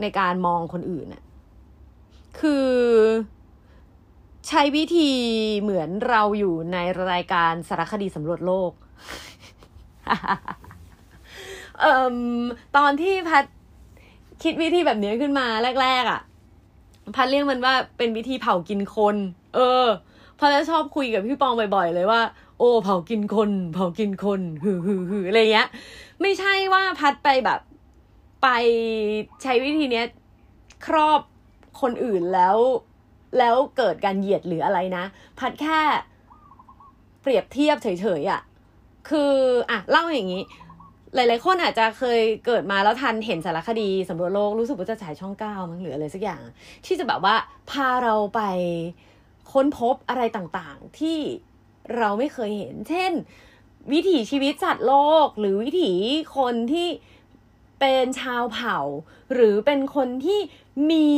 [0.00, 1.22] ในการมองคนอื่นน่ะ
[2.40, 2.68] คือ
[4.48, 5.10] ใช้วิธี
[5.60, 6.78] เหมือนเราอยู่ใน
[7.10, 8.72] รายการสารคดีสำรวจโลก
[11.80, 12.16] เอ่อ
[12.76, 13.44] ตอนที่พัด
[14.42, 15.46] คิดวิธีแบบนี้ขึ้นมา
[15.82, 16.20] แรก ๆอะ่ะ
[17.14, 19.16] พัดเรียกมันว่าเป็นวิธีเผากินคน
[19.54, 19.86] เออ
[20.38, 22.20] พัดจะชอบคุยกับพี่ปองบ่อยๆเลยว่า
[22.62, 25.68] อ้เผากินคน เผากินคนฮือฮือฮืออะไรเงี้ย
[26.20, 27.60] ไม่ใช่ว่าพัดไปแบบ
[28.42, 28.48] ไป
[29.42, 30.06] ใช้วิธีเนี้ย
[30.86, 31.20] ครอบ
[31.80, 32.56] คนอื่นแล้ว
[33.38, 35.04] แล้วเกิดการเหยียดหรืออะไรนะ
[35.38, 35.80] พัดแค่
[37.22, 37.86] เปรียบเทียบเฉ
[38.20, 38.40] ยๆอะ่ะ
[39.08, 39.32] คือ
[39.70, 40.42] อะเล่าอย่างนี้
[41.14, 46.42] หลายๆคนอาจจะเคยเกิดมาแล้วทันเห็นสารคดีสำรวจโลกรู้สึกว่าจะฉายช่องเก้ามั้งหรืออะไรสักอย่าง
[46.86, 47.36] ที่จะแบบว่า
[47.70, 48.40] พาเราไป
[49.52, 51.18] ค้นพบอะไรต่างๆ ที่
[51.98, 53.12] เราไม่เคยเห็น เช่น
[53.92, 54.94] วิถีชีวิตสัตว์โล
[55.26, 55.92] ก หรือวิถี
[56.36, 56.88] คนที่
[57.80, 58.78] เป็นชาวเผ่า
[59.34, 60.40] หรือเป็นคนที่
[60.90, 61.08] มี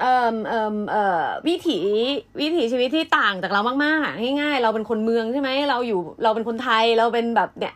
[0.00, 1.78] เอ่อเอ่อเอ่อวิถี
[2.40, 7.74] วิถีชีวิตที่ต่างจากเรามากๆง่ายๆเราเป็นคนเมืองใช่ไหมเราอยู่เราเป็นคนไทยเราเป็นแบบเนี่ย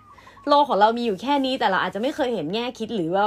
[0.48, 3.24] โลกของเรามีอยู่แค่นี้แต่เราอาจจะไม่เคยเห็นแง่คิดหรือว่า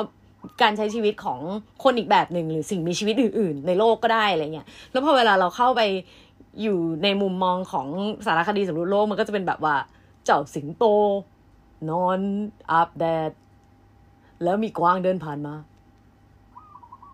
[0.61, 1.39] การใช้ชีวิตของ
[1.83, 5.81] คนอีกแบบหนึ่งหรือสิ่งมีชีวิตอื่น ๆ ในโลกก็ได้อะไรเงี้ยแล้วพอเวลาเราเข้าไป
[6.61, 7.87] อยู่ในมุมมองของ
[8.25, 9.75] สารคดีสำรวจโลกมันก็จะเป็นแบบว่า
[10.25, 10.85] เจ้าสิงโต
[11.89, 12.19] นอน
[12.71, 13.31] อาบแดด
[14.43, 15.53] แล้วมีกวางเดินผ่านมา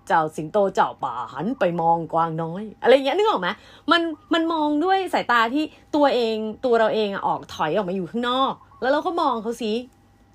[0.08, 3.50] เจ้าสิงโตเจ้าป่าหันไปมองกวางน้อย อะไรเงี้ยนึกออกไหม
[3.92, 4.02] มัน
[4.34, 5.64] มันมองด้วยสายตาที่
[5.96, 9.72] ตัวเองตัวเราเองอะออกถอยออกมาอยู่ข้างนอก แล้วเราก็มองเขาสิ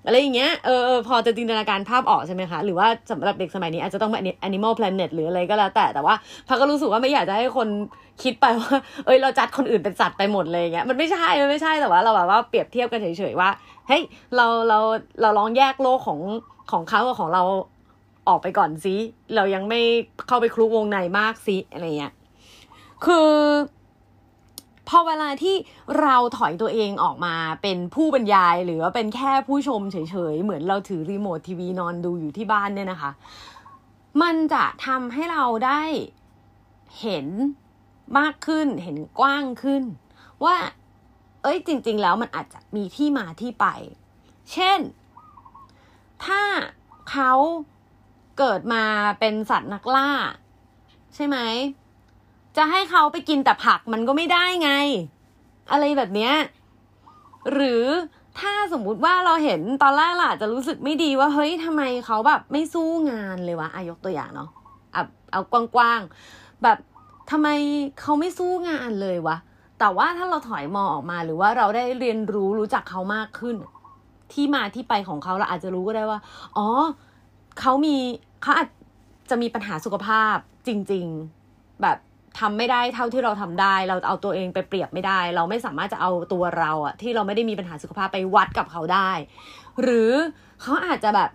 [0.05, 6.15] อะไรอย่างเงี้ยเออพอจะจินตนาการภาพออกใช่ไหมคะ หรือว่าสำหรับเด็กสมัยนี้อาจจะต้องเป็น Animal Planet หรืออะไรก็แล้วแต่แต่ว่า
[6.47, 7.67] พักก็รู้สึกว่าไม่อยากจะให้คน
[8.23, 8.73] คิดไปว่า
[9.05, 13.49] เอ้ยเราจัดคนอื่นเป็นสัตว์ไปหมดเลยเงี้ยมันไม่ใช่มันไม่ใช่แต่ว่าเราแบบว่าเปรียบเทียบกันเฉยๆว่า
[13.87, 14.01] เฮ้ย
[14.35, 14.79] เราเรา
[15.21, 16.19] เราลองแยกโลกของ
[16.71, 17.43] ของเขากับของเรา
[18.27, 18.95] ออกไปก่อนซิ
[19.35, 19.81] เรายังไม่
[20.27, 22.13] เข้าไปคลุกวงในมากซิอะไรเงี้ย
[23.05, 23.29] คือ
[24.87, 25.55] พอเวลาที่
[26.01, 29.97] เราถอยตัวเองออกมาเป็นผู้บรรยาย หรือว่าเป็นแค่ผู้ชมเฉ
[30.33, 33.11] ยๆ เหมือนเราถือรีโมททีวีนอนดูอยู่ที่บ้านเนี่ยนะคะ
[34.21, 35.81] มันจะทำให้เราได้
[36.99, 37.27] เห็น
[38.17, 39.83] มากขึ้น เห็นกว้างขึ้น
[40.43, 40.55] ว่า
[41.43, 43.65] เอ้ยจริง ๆ แล้วมันอาจจะมีที่มาที่ไป
[44.51, 44.79] เช่น
[46.25, 46.41] ถ้า
[47.11, 47.33] เขา
[48.37, 48.83] เกิดมา
[49.19, 50.11] เป็นสัตว์นักล่า
[51.15, 51.37] ใช่ไหม
[52.57, 54.71] จะให้เขาไปกินแต่ผักมันก็ไม่ได้ไง
[55.71, 56.33] อะไรแบบเนี้ย
[57.53, 57.85] หรือ
[58.39, 64.49] ถ้าสมมุติว่าเราเห็นตอนแรกล่ะจะรู้สึกไม่ดีว่าเฮ้ยทำไมเขาแบบไม่สู้งานเลยวะอายกตัวอย่างเนาะ
[64.93, 65.41] เอาเอา
[65.75, 66.77] กว้างๆแบบ
[67.31, 67.47] ทำไม
[67.99, 69.37] เขาไม่สู้งานเลยวะ
[69.79, 73.55] แต่ว่าถ้าเราถอยมองออกมาหรือว่าเราได้เรียนรู้รู้จักเขามากขึ้น
[74.33, 76.19] ที่มาที่ไปของเขาเราอาจจะรู้ก็ได้ว่า
[76.57, 76.67] อ๋อ
[77.59, 77.95] เขามี
[78.41, 78.69] เขาอาจ
[79.29, 80.35] จะมีปัญหาสุขภาพ
[80.67, 81.05] จริง
[81.43, 81.97] ๆ แบบ
[82.39, 89.11] ทำไม่ได้เท่าที่เราทำได้ เราเอาตัวเองไปเปรียบไม่ได้ เราไม่สามารถจะเอาตัวเราอะที่เราไม่ได้มีปัญหาสุขภาพไปวัดกับเขาได้
[89.81, 90.13] หรือ
[90.61, 91.29] เขาอาจจะแบบ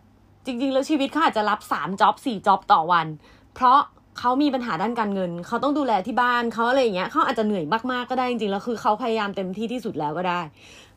[0.47, 3.07] จริง ๆ แล้วชีวิตเขาอาจจะรับสามจ็อบสี่จ็อบต่อวัน
[3.55, 3.79] เพราะ
[4.19, 10.41] เขามีปัญหาด้านการเงิน เขาต้องดูแลที่บ้านเขาอะไรอย่างเงี้ยเขาอาจจะเหนื่อยมากๆก็ได้จริงๆแล้วคือเขาพยายามเต็มที่ที่สุดแล้วก็ได้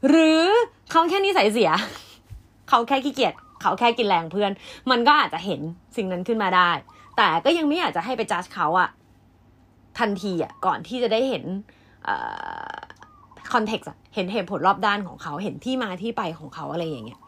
[0.10, 0.46] หรือ
[0.92, 1.72] เขาแค่นิสัยเสีย
[2.70, 4.52] เขาแค่ขี้เกียจเขาแค่กินแรงเพื่อน
[4.92, 5.62] มันก็อาจจะเห็น
[5.96, 6.72] สิ่งนั้นขึ้นมาได้
[7.18, 8.90] แต่ก็ยังไม่อยากจะให้ไปจัดเขาอะ
[9.98, 11.44] ทันทีอะก่อนที่จะได้เห็น
[13.52, 17.20] คอนเท็กซ์เห็นเหตุผลรอบด้านของเขาเห็นที่มาที่ไปของเขาอะไรอย่างเงี้ย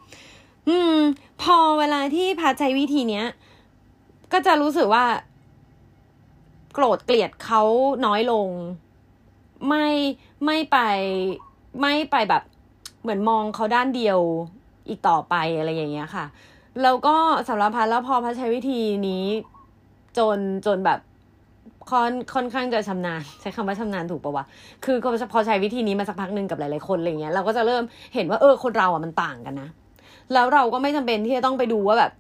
[0.67, 0.97] อืม
[1.41, 3.25] พอเวลาที่พาใช้วิธีเนี้ย
[4.33, 5.05] ก็จะรู้สึกว่า
[6.73, 7.63] โกรธเกลียดเขา
[8.05, 8.47] น้อยลง
[9.67, 9.87] ไม่
[10.45, 10.77] ไม่ไป
[11.81, 12.43] ไม่ไปแบบ
[13.01, 14.19] เหมือนมองเขาด้านเดียว
[14.87, 16.25] อีกต่อไปอะไรอย่างเงี้ยค่ะ
[16.81, 17.15] แล้วก็
[17.49, 19.25] สำหรับพันแล้วพอพันใช้วิธีนี้
[20.17, 20.99] จนจนแบบ
[21.91, 24.45] ค่อนค่อนข้างจะชำนาญ ใช้คำว่าชำนาญถูกปะวะ
[24.85, 24.97] คือ
[25.33, 27.83] พอใช้วิธีนี้มาสักพักหนึ่งกับหลายๆคนอะไรเงี้ยเราก็จะเริ่ม
[28.15, 29.69] เห็นว่าเออคนเราอะมันต่างกันนะ
[30.33, 32.11] แล้วเราก็ไม่จำเป็นที่จะต้องไปดูว่าแบบ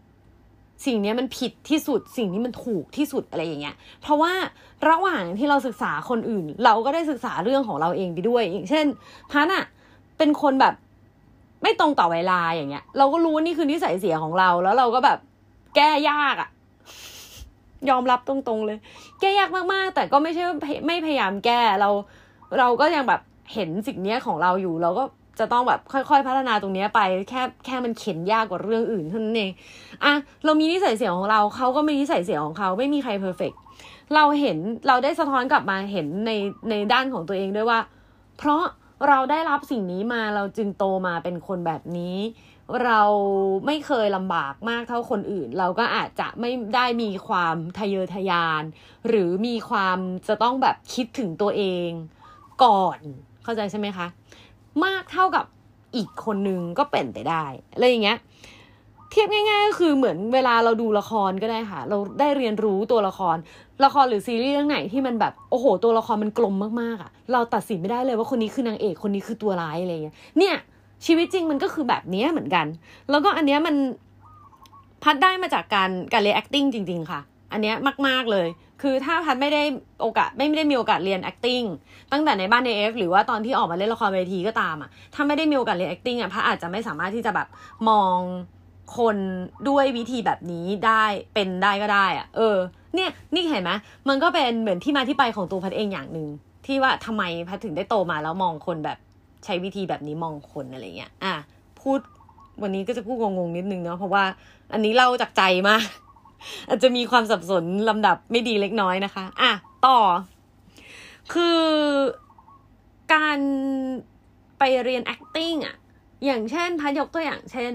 [0.85, 4.33] สิ่งนี้มันผิดที่สุดสิ่งนี้มันถูกที่สุดอะไรอย่างเงี้ย เพราะว่า
[4.89, 8.85] ระหว่างที่เราศึกษาคนอื่น เราก็ได้ศึกษาเรื่องของเราเองไปด้วยอย่างเช่น
[9.31, 9.65] พันอะ
[10.17, 10.73] เป็นคนแบบ
[11.63, 15.19] ไม่ตรงต่อเวลาอย่างเงี้ย เราก็รู้ว่านี่คือนิสัยเสียของเราแล้วเราก็แบบ
[15.75, 16.49] แก้ยากอะ
[17.89, 18.77] ยอมรับตรงๆเลย
[19.19, 20.43] แก้ยากมากๆ แต่ก็ไม่ใช่
[20.87, 21.89] ไม่พยายามแก้เรา
[22.59, 23.21] เราก็ยังแบบ
[23.53, 25.03] เห็นสิ่งนี้ของเราอยู่ เราก็
[25.39, 29.51] จะต้องแบบค่อยๆ พัฒนาตรงนี้ไป แค่แค่มันเข็นยากกว่าเรื่องอื่นเท่านั้นเอง
[30.03, 30.13] อะ
[30.45, 33.51] เรามีนิสัยเสียของเราเขาก็มีนิสัยเสียของเขาไม่มีใครเพอร์เฟก
[34.15, 36.31] เราเห็นเราได้สะท้อนกลับมาเห็นใน
[36.69, 37.79] ในด้านของตัวเองด้วยว่า
[38.37, 38.63] เพราะ
[39.07, 42.17] เราได้รับสิ่งนี้มาเราจึงโตมาเป็นคนแบบนี้
[42.85, 43.01] เรา
[43.65, 48.63] ไม่เคยลำบากมากเท่าคนอื่น เราก็อาจจะไม่ได้มีความทะเยอทะยาน
[49.07, 51.89] หรือมีความจะต้องแบบคิดถึงตัวเอง
[52.63, 52.99] ก่อน
[53.43, 54.07] เข้าใจใช่ไหมคะ
[54.85, 55.45] มากเท่ากับ
[55.95, 58.17] อีกคนนึงก็เป็นไปได้อะไรอย่างเงี้ย
[59.09, 63.37] เทียบง่ายๆก็คือเหมือนเวลาเราดูละครก็ได้ค่ะ เราได้เรียนรู้ตัวละคร
[63.85, 70.55] ละครหรือซีรีส์เรื่องไหนที่มันแบบโอ้โห ตัวละครมันกลมมากๆอะ เราตัดสินไม่ได้เลยว่าคนนี้คือนางเอกคนนี้คือตัวร้ายอะไรเงี้ยเนี่ย
[71.05, 72.65] ชีวิตจริงมันก็คือแบบนี้เหมือนกัน
[73.09, 73.75] แล้วก็อันเนี้ยมัน
[75.03, 77.75] พัดได้มาจากการการเรียน acting จริง ๆ ค่ะ อันเนี้ย
[78.07, 78.47] มาก ๆ เลย
[78.81, 79.63] คือถ้าพัดไม่ได้
[80.01, 81.65] โอกาสไม่ได้มีโอกาสเรียน acting
[82.11, 87.47] ตั้งแต่ในบ้านในเอฟหรือว่าตอนที่ออกมาเล่นละครเวทีก็ตามอะ ถ้าไม่ได้มีโอกาสเรียน acting อะพัดอาจจะไม่สามารถที่จะแบบ
[87.89, 88.17] มอง
[88.97, 89.17] คน
[89.69, 92.57] ด้วยวิธีแบบนี้ได้เป็นได้ก็ได้อะ เออ
[92.95, 93.71] เนี่ยนี่เห็นไหม
[94.09, 96.27] มันก็เป็นเหมือนที่มาที่ไปของตัวพัดเองอย่างหนึ่ง
[96.65, 98.97] ที่ว่าทำไมพัดถึงได้โตมาแล้วมองคนแบบ
[99.45, 101.33] ใช้วิธีแบบนี้มองคนอะไรเงี้ยอะ
[101.79, 101.99] พูด
[102.61, 104.23] วันนี้ก็จะพูดงงๆนิดนึงเนาะเพราะว่า
[104.73, 105.85] อันนี้เล่าจากใจมาก
[106.67, 109.51] อาจจะมีความสับสนลำดับไม่ดีเล็กน้อยนะคะ อะ
[109.85, 109.99] ต่อ
[111.33, 111.61] คือ
[113.13, 113.39] การ
[114.59, 115.75] ไปเรียน acting อะ
[116.25, 117.73] อย่างเช่น พัดยกตัวอย่างเช่น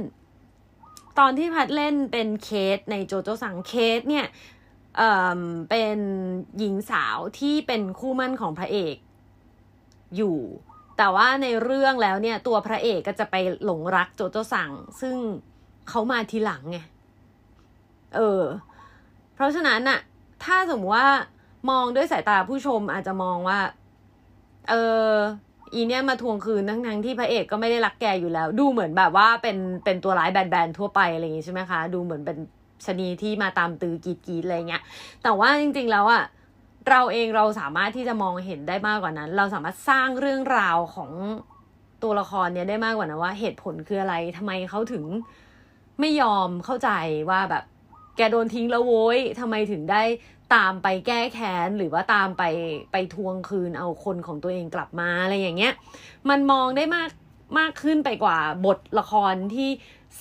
[1.19, 4.27] ตอนที่พัดเล่นเป็นเคสในโจโจสังเคสเนี่ย
[4.97, 5.99] เอ่อเป็น
[6.59, 8.97] หญิงสาวที่เป็นคู่มั่นของพระเอก
[10.17, 10.39] อยู่
[10.97, 15.17] แต่ว่าในเรื่องแล้วเนี่ยตัวพระเอกก็จะไปหลงรักโจโจสังซึ่ง
[15.89, 16.79] เขามาทีหลังไง
[18.17, 18.43] เออ
[19.35, 19.99] เพราะฉะนั้นอะ
[20.45, 21.09] ถ้าสมมติว่า
[21.71, 23.59] มองด้วยสายตาผู้ชมอาจจะมองว่า
[24.69, 24.75] เอ
[25.09, 25.13] อ
[25.75, 32.39] อีเนี่ยมาทวงคืนทั้งทั้งที่พระเอกก็ไม่ได้รักแกอยู่แล้ว ดูเหมือนแบบว่าเป็นเป็นตัวร้ายแบนๆทั่วไปอะไรอย่างงี้ใช่ไหมคะ ดูเหมือนเป็น
[32.87, 34.83] ชนีที่มาตามตือกีดกีดอะไรเงี้ย
[35.23, 36.23] แต่ว่าจริงๆแล้วอะ
[36.91, 41.11] เราเองเราสามารถที่จะมองเห็นได้มากกว่านั้น เราสามารถสร้างเรื่องราวของ
[42.03, 45.05] ตัวละครเนี้ยได้มากกว่านะว่า เหตุผลคืออะไรทำไมเขาถึง
[46.01, 46.91] ไม่ยอมเข้าใจ
[47.31, 47.65] ว่าแบบ
[48.17, 50.03] แกโดนทิ้งแล้วโว้ยทำไมถึงได้
[50.55, 52.43] ตามไปแก้แค้นหรือว่าตามไป
[52.93, 55.73] ไปทวงคืนเอาคนของตัวเองกลับมาอะไรอย่างเงี้ย
[56.29, 57.11] มันมองได้มาก
[57.59, 59.71] มากขึ้นไปกว่าบทละครที่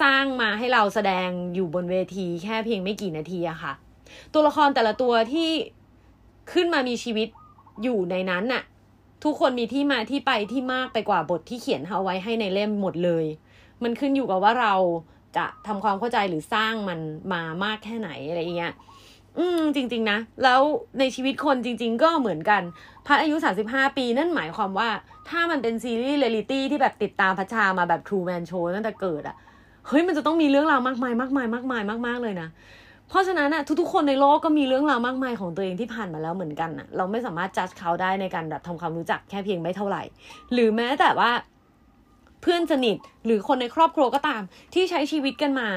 [0.02, 3.74] สร้างมาให้เราแสดงอยู่บนเวทีแค่เพียงไม่กี่นาทีอะค่ะ
[4.34, 5.52] ตัวละครแต่ละตัวที่
[6.52, 7.28] ขึ้นมามีชีวิต
[7.84, 8.64] อยู่ในนั้นน่ะ
[9.24, 13.26] ทุกคนมีที่มาที่ไปที่มากไปกว่าบทที่เขียนเอาไว้ให้ในเล่มหมดเลย
[13.84, 14.74] มันขึ้นอยู่กับว่าเรา
[15.38, 17.00] จะทำความเข้าใจหรือสร้างมัน
[17.34, 18.74] มามากแค่ไหนอะไรเงี้ย
[19.38, 20.62] อืม จริง ๆ นะ แล้ว
[21.00, 22.62] ในชีวิตคนจริง ๆ ก็เหมือนกัน
[23.06, 23.36] พัดอายุ
[23.68, 24.90] 35 ปีนั่นหมายความว่า
[25.30, 29.36] ถ้ามันเป็นซีรีส์เรียลิตี้ที่แบบติดตามพัชชามาแบบ Truman Show ตั้งแต่เกิดอะ
[29.88, 32.50] เฮ้ย มันจะต้องมีเรื่องราวมากมายมากมายมากมายมากๆเลยนะ
[33.10, 40.04] เพราะฉะนั้นอะทุกๆคนในโลกก็มีเรื่องราวมากมายของตัวเองที่ผ่านมาแล้วเหมือนกันอะเราไม่สามารถจัดเขาได้ในการแบบทำความรู้จักแค่เพียงไม่เท่าไหร่
[40.54, 41.32] หรือแม้แต่ว่า
[42.42, 44.42] เพื่อนสนิทหรือคนในครอบครัวก็ตาม
[44.74, 45.70] ที่ใช้ชีวิตกันมา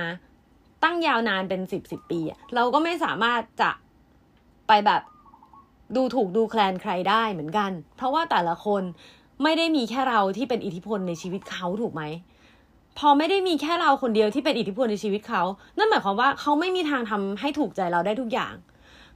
[0.84, 2.20] ตั้งยาวนานเป็นสิบสิบปี
[2.54, 3.70] เราก็ไม่สามารถจะ
[4.68, 5.02] ไปแบบ
[5.96, 8.82] ดูถูกดูแคลนใครได้เหมือนกัน เพราะว่าแต่ละคน
[9.42, 12.02] ไม่ได้มีแค่เราที่เป็นอิทธิพลในชีวิตเขาถูกไหม
[12.98, 15.42] พอไม่ได้มีแค่เราคนเดียวที่เป็นอิทธิพลในชีวิตเขา
[15.78, 18.54] นั่นหมายความว่าเขาไม่มีทางทำให้ถูกใจเราได้ทุกอย่าง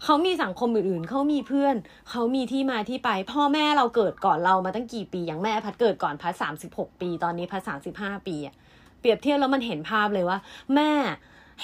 [0.04, 1.74] เขามีสังคมอื่นๆ เขามีเพื่อน
[2.10, 8.54] เขามีที่มาที่ไป พ่อแม่เราเกิดก่อนเรามาตั้งกี่ปี อย่างแม่พัดเกิดก่อนพัดสามสิบหกปี ตอนนี้พัดสามสิบห้าปีอะ
[9.00, 10.38] เปรียบเทียบแล้วมันเห็นภาพเลยว่า
[10.74, 10.90] แม่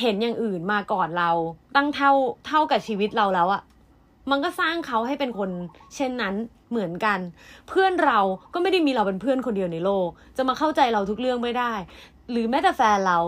[0.01, 1.31] เห็นอย่างอื่นมาก่อนเรา
[1.77, 2.13] ตั้งเท่า
[2.47, 3.63] เท่ากับชีวิตเราแล้วอะ
[4.31, 5.51] มันก็สร้างเขาให้เป็นคน
[5.95, 6.35] เช่นนั้น
[6.71, 7.19] เหมือนกัน
[7.69, 8.19] เพื่อนเรา
[8.55, 11.73] ก็ไม่ได้มีเราเป็นเพื่อนคนเดียวในโลก จะมาเข้าใจเราทุกเรื่องไม่ได้
[12.31, 13.19] หรือแม้แต่แฟนเรา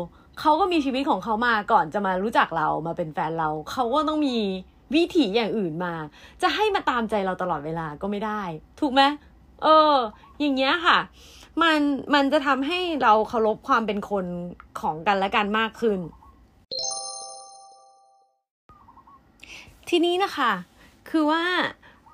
[0.41, 4.37] เขาก็มีชีวิตของเขามาก่อนจะมารู้จักเรามาเป็นแฟนเราเขาก็ต้องมี
[4.95, 5.95] วิถีอย่างอื่นมา
[6.43, 8.43] จะให้มาตามใจเราตลอดเวลาก็ไม่ได้
[8.81, 9.03] ถูกไหม
[9.63, 9.95] เออ
[10.41, 10.99] อย่างเงี้ยค่ะ
[11.63, 11.81] มัน
[12.15, 14.25] มันจะทำให้เราเคารพความเป็นคน
[14.81, 15.99] ของกันและกันมากขึ้น
[19.89, 20.53] ทีนี้นะคะ
[21.11, 21.43] คือว่า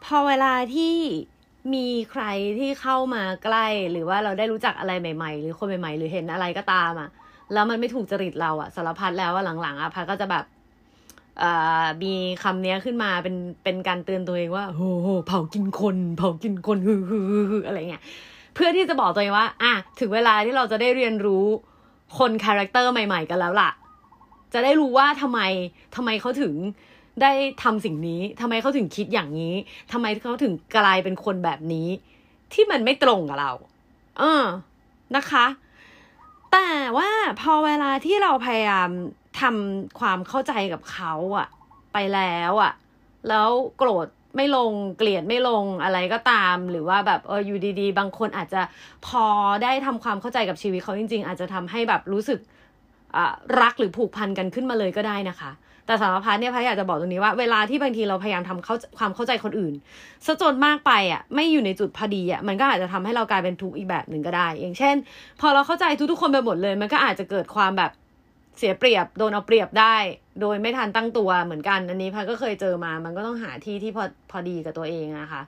[0.05, 0.95] พอเวลาที่
[1.75, 2.25] มีใคร
[2.59, 7.09] ที่เข้ามาใกล้ หรือว่าเราได้รู้จักอะไรใหม่ ๆ หรือคนใหม่ ๆ หรือเห็นอะไรก็ตามอะ
[7.53, 10.45] แล้วมันไม่ถูกจริตเราอะสารพัดแล้วว่าหลังๆอะพัดก็จะแบบ
[12.03, 18.03] มีคำนี้ขึ้นมาเป็นเป็นการเตือนตัวเองว่าโอ้โหเผ่ากินคน เผ่ากินคนฮือฮือฮืออะไรเงี้ย
[18.55, 21.45] เพื่อที่จะบอกตัวเองว่า อะถึงเวลาที่เราจะได้เรียนรู้
[22.19, 23.71] คน character ใหม่ ๆ กันแล้วล่ะ
[24.55, 25.41] จะได้รู้ว่าทำไม
[25.97, 26.55] ทำไมเขาถึง
[27.23, 29.55] ได้ทำสิ่งนี้ทำไมเขาถึงคิดอย่างนี้
[29.93, 31.89] ทำไมเขาถึงกลายเป็นคนแบบนี้
[32.53, 33.53] ที่มันไม่ตรงกับเรา
[34.19, 34.45] เออ
[35.17, 35.47] นะคะ
[36.53, 38.91] แต่ว่าพอเวลาที่เราพยายาม
[39.41, 41.49] ทำความเข้าใจกับเขาอะ
[41.93, 42.73] ไปแล้วอะ
[43.29, 48.63] แล้วโกรธไม่ลงเกลียดไม่ลงอะไรก็ตาม หรือว่าแบบเอออยู่ดีๆ บางคนอาจจะ
[49.07, 49.25] พอ
[49.63, 52.39] ได้ทำความเข้าใจกับชีวิตเขาจริง ๆ อาจจะทำให้แบบรู้สึก
[53.61, 55.51] รักหรือผูกพันกันขึ้นมาเลยก็ได้นะคะ
[55.87, 59.75] แต่สำหรับพัทเนี่ยพัทอยากจะบอกตรงนี้ว่าเวลาที่บางทีเราพยายามทำเข้าความเข้าใจคนอื่น
[60.27, 64.95] ซะจนมากไปอะไม่อยู่ในจุดพอดีอะมันก็อาจจะทำให้เรากลายเป็นทุกข์อีกแบบหนึ่งก็ได้ อย่างเช่น
[65.41, 67.91] พอเราเข้าใจทุกๆคนไปหมดเลย มันก็อาจจะเกิดความแบบ
[68.59, 69.97] เสียเปรียบโดนเอาเปรียบได้
[70.41, 75.43] โดยไม่ทันตั้งตัวเหมือนกัน อันนี้พัดก็เคยเจอมา มันก็ต้องหาที่ที่พอพอดีกับตัวเองนะคะ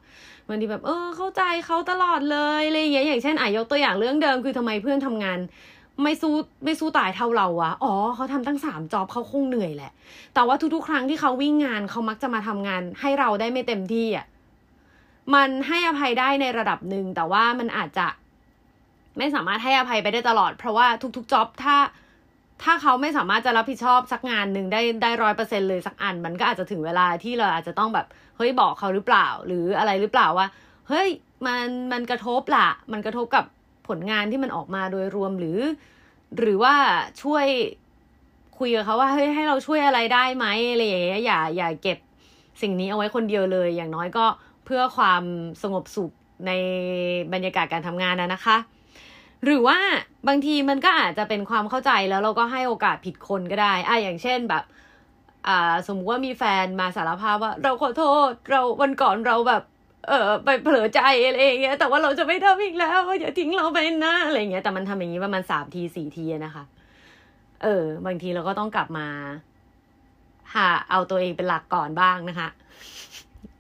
[0.49, 5.39] บางทีแบบเออเข้าใจเขาตลอดเลยอะไรอย่างเงี้ยอย่างเช่นอะยกตัวอย่างเรื่องเดิมคือทำไมเพื่อนทำงาน
[6.03, 6.35] ไม่สู้
[6.65, 9.93] ไม่สู้ตายเท่าเราอะอ๋อเขาทำตั้งสามจอบเขาคงเหนื่อยแหละ
[10.35, 14.27] แต่ว่าทุกๆ ครั้งที่เขาวิ่งงานเขามักจะมาทำงาน ให้เราได้ไม่เต็มที่อะ
[15.35, 18.07] มันให้อภัยได้ในระดับหนึ่งแต่ว่ามันอาจจะ
[19.19, 21.77] ไม่สามารถให้อภัยไปได้ตลอด เพราะว่าทุกๆจ็อบถ้า
[22.63, 28.07] ถ้าเขาไม่สามารถจะรับผิดชอบสักงานหนึ่งได้ได้ร้อยเปอร์เซ็นเลยสักอัน มันก็อาจจะถึงเวลาที่เราอาจจะต้องแบบ
[28.37, 30.47] เฮ้ยบอกเขาหรือเปล่า หรืออะไรหรือเปล่าว่า
[30.89, 31.09] เฮ้ย
[31.47, 33.45] มันมันกระทบละมันกระทบกับ
[33.89, 35.59] ผลงานที่มันออกมาโดยรวมหรือ
[36.39, 36.75] หรือว่า
[37.23, 37.47] ช่วย
[38.59, 41.99] คุยกับเขาว่าเฮ้ยให้เราช่วยอะไรได้ไหมอะไรอย่างเงี้ยอย่าอย่าเก็บ
[42.63, 44.27] สิ่งนี้เอาไว้คนเดียวเลย อย่างน้อยก็
[44.65, 45.23] เพื่อความ
[45.63, 46.11] สงบสุข
[46.47, 46.51] ใน
[47.33, 48.57] บรรยากาศการทำงานนะนะคะ
[49.45, 49.79] หรือว่า
[50.29, 54.65] บางทีมันก็อาจจะเป็นความเข้าใจแล้วเราก็ให้โอกาสผิดคนก็ได้อะอย่างเช่นแบบ
[55.47, 59.63] อ่า สมมติว่ามีแฟนมาสารภาพว่า เราขอโทษ เราวันก่อนเราแบบ
[60.07, 66.65] เออไปเผลอใจอะไรอย่างเงี้ยแต่ว่าเราจะไม่ทำอีกแล้วอย่าทิ้งเราไปนะอะไรเงี้ยแต่มันทำอย่างนี้ประมาณสามทีสี่ทีนะคะ
[67.63, 69.07] เออ บางทีเราก็ต้องกลับมา
[70.55, 72.49] หาเอาตัวเองเป็นหลักก่อนบ้างนะคะ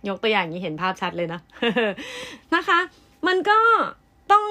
[0.08, 1.40] ยกตัวอย่างนี้เห็นภาพชัดเลยนะ
[2.54, 2.78] นะคะ
[3.26, 3.58] มันก็
[4.32, 4.44] ต้อง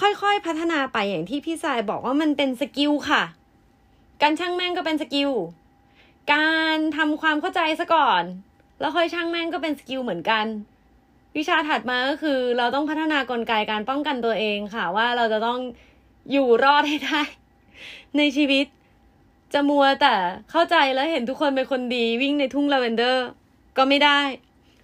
[0.00, 3.22] ค่อยๆพัฒนาไปอย่างที่พี่สายบอกว่ามันเป็น skill ค่ะ
[4.22, 5.30] การช่างแม่งก็เป็น skill
[6.32, 8.22] การทำความเข้าใจซะก่อน
[8.80, 10.44] แล้วค่อยช่างแม่งก็เป็น skill เหมือนกัน
[11.36, 15.58] วิชาถัดมาก็คือเราต้องพัฒนากลไกการป้องกันตัวเองค่ะว่าเราจะต้อง
[16.32, 17.20] อยู่รอดให้ได้
[18.16, 18.66] ในชีวิต
[19.54, 20.14] จะมัวแต่
[20.50, 23.26] เข้าใจแล้วเห็นทุกคนเป็นคนดีวิ่งในทุ่งลาเวนเดอร์
[23.76, 24.20] ก็ไม่ได้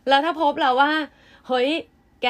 [0.09, 0.91] แล้วถ้าพบแล้วว่า
[1.49, 1.69] เฮ้ย
[2.23, 2.29] แก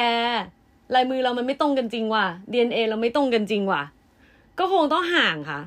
[0.95, 3.83] ลายมือเรามันไม่ตรงกันจริงว่ะ DNA เราไม่ตรงกันจริงว่ะ
[4.59, 5.61] ก็คงต้องห่างค่ะ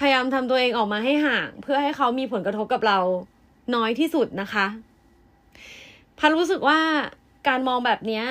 [0.00, 2.98] พยายามทำตัวเองออกมาให้ห่าง เพื่อให้เขามีผลกระทบกับเรา
[3.74, 4.66] น้อยที่สุดนะคะ
[6.18, 6.80] พันรู้สึกว่า
[7.48, 8.22] การมองแบบนี้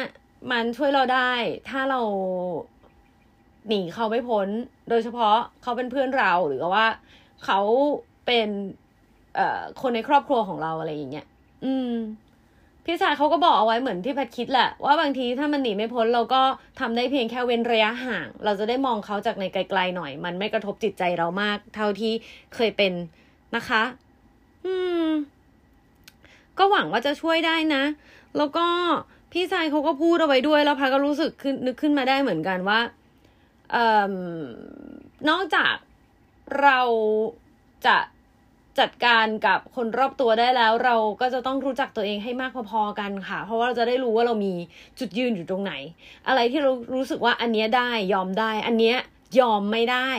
[0.52, 1.32] มันช่วยเราได้
[1.69, 2.02] ถ้าเรา
[3.67, 4.48] หนีเขาไม่พ้น
[4.89, 6.86] โดยเฉพาะเขาเป็นเพื่อนเราหรือว่า
[7.45, 7.60] เขา
[8.26, 8.50] เป็น
[9.36, 11.28] เอ่อคนในครอบครัวของเราอะไรอย่างเงี้ย
[11.65, 11.93] อืม
[12.86, 16.41] พี่ชายเขาก็บอกเอาไว้เหมือนที่แพทคิดแหละ ว่าบางทีถ้ามันหนีไม่พ้นเราก็
[16.80, 22.13] ทำได้เพียงแค่เว้นระยะห่าง เราจะได้มองเขาจากในไกลๆหน่อย มันไม่กระทบจิตใจเรามาก เท่าที่
[22.56, 22.93] เคยเป็น
[23.56, 23.84] นะคะ
[24.65, 24.74] อื
[25.06, 25.08] ม
[26.58, 27.84] ก็หวังว่าจะช่วยได้นะ
[28.37, 28.65] แล้วก็
[29.31, 32.79] พี่ชายเขาก็พูดเอาไว้ด้วย แล้วพัก็รู้สึกขึ้นนึกขึ้นมาได้เหมือนกันว่า
[33.71, 34.13] เอ่อ
[35.29, 35.75] นอกจาก
[36.61, 36.79] เรา
[37.85, 37.97] จะ
[38.79, 44.53] จัดการกับคนรอบตัวได้แล้ว เราก็จะต้องรู้จักตัวเองให้มากพอๆกันค่ะ เพราะว่าเราจะได้รู้ว่าเรามี
[44.99, 45.73] จุดยืนอยู่ตรงไหน
[46.27, 48.97] อะไรที่เรารู้สึกว่าอันเนี้ยได้ยอมได้ อันเนี้ย
[49.39, 50.09] ยอมไม่ได้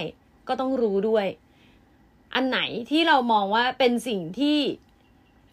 [0.49, 1.27] ก็ต้องรู้ด้วย
[2.35, 4.59] อันไหนที่เรามองว่าเป็นสิ่งที่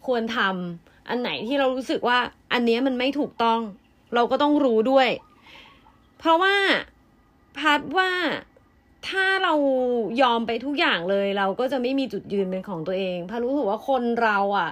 [0.06, 2.18] ควรทำ อันไหนที่เรารู้สึกว่า
[2.52, 3.60] อันนี้มันไม่ถูกต้อง
[4.14, 5.08] เราก็ต้องรู้ด้วย
[6.18, 6.56] เพราะว่า
[7.58, 8.10] พัดว่า
[9.08, 9.54] ถ้าเรา
[10.22, 14.70] ยอมไปทุกอย่างเลย เราก็จะไม่มีจุดยืนเป็นของตัวเองพารู้สึกว่าคนเราอะ่ะ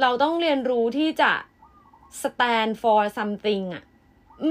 [0.00, 1.32] เราต้องเรียนรู้ที่จะ
[2.22, 3.84] stand for something อะ่ะ
[4.42, 4.50] อื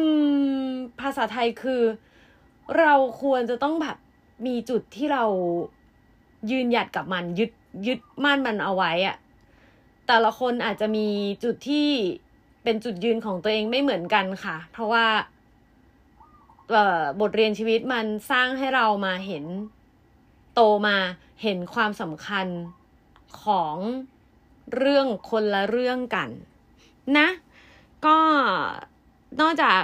[0.63, 0.67] ม
[1.01, 1.81] ภาษาไทยคือ
[2.79, 3.97] เราควรจะต้องแบบ
[4.45, 5.23] มีจุดที่เรา
[6.51, 7.51] ยืนหยัดกับมันยึด
[7.87, 9.15] ยึดมั่นมันเอาไว้อะ
[10.11, 11.07] แต่ละคนอาจจะมี
[11.43, 11.89] จุดที่
[12.63, 15.05] เป็นจุดยืนของตัวเองไม่เหมือนกันค่ะ เพราะว่า
[17.21, 19.45] บทเรียนชีวิตมันสร้างให้เรามาเห็น
[20.53, 20.97] โตมา
[21.43, 22.47] เห็นความสำคัญ
[23.43, 23.75] ของ
[24.75, 26.29] เรื่องคนละเรื่องกัน
[27.17, 27.27] นะ
[28.05, 28.17] ก็
[29.41, 29.81] นอกจาก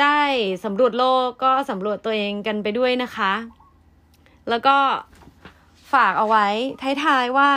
[0.00, 0.20] ได้
[0.64, 3.32] สำรวจโลกก็สำรวจตัวเองกันไปด้วยนะคะ
[4.48, 4.76] แล้วก็
[5.92, 6.46] ฝากเอาไว้
[7.04, 7.50] ท้ายๆว่า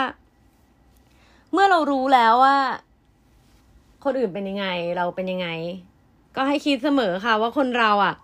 [1.56, 2.58] เมื่อเรารู้แล้วว่า
[4.04, 5.48] คนอื่นเป็นยังไง เราเป็นยังไง
[6.36, 8.14] ก็ให้คิดเสมอค่ะว่าคนเราอะ่ะ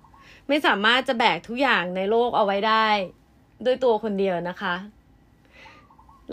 [0.49, 2.87] ไม่สามารถจะแบกทุกอย่างในโลกเอาไว้ได้
[3.65, 4.75] ด้วยตัวคนเดียวนะคะ